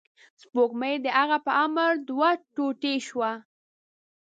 [0.41, 3.31] سپوږمۍ د هغه په امر دوه ټوټې شوه.